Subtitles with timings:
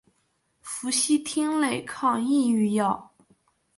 [0.63, 3.13] 氟西汀类抗抑郁药。